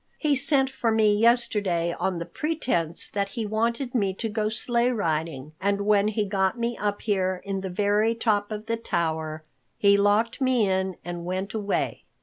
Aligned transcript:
He 0.17 0.35
sent 0.35 0.67
for 0.71 0.89
me 0.91 1.15
yesterday 1.15 1.93
on 1.99 2.17
the 2.17 2.25
pretense 2.25 3.07
that 3.07 3.27
he 3.37 3.45
wanted 3.45 3.93
me 3.93 4.15
to 4.15 4.29
go 4.29 4.49
sleigh 4.49 4.89
riding, 4.89 5.53
and 5.61 5.81
when 5.81 6.07
he 6.07 6.25
got 6.25 6.57
me 6.57 6.75
up 6.75 7.03
here 7.03 7.39
in 7.45 7.61
the 7.61 7.69
very 7.69 8.15
top 8.15 8.51
of 8.51 8.65
the 8.65 8.77
tower, 8.77 9.43
he 9.77 9.97
locked 9.97 10.41
me 10.41 10.67
in 10.67 10.95
and 11.05 11.23
went 11.23 11.53
away. 11.53 12.05